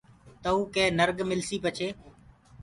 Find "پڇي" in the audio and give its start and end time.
1.63-1.87